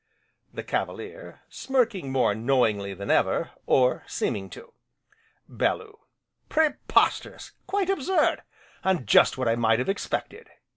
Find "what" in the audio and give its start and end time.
9.37-9.47